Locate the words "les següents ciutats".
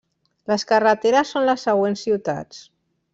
1.49-2.63